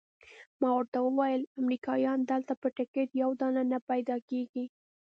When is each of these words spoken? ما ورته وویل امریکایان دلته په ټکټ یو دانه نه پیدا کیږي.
ما 0.61 0.69
ورته 0.77 0.97
وویل 1.01 1.41
امریکایان 1.61 2.19
دلته 2.31 2.53
په 2.61 2.67
ټکټ 2.77 3.09
یو 3.21 3.31
دانه 3.39 3.63
نه 3.71 3.79
پیدا 3.89 4.15
کیږي. 4.29 4.65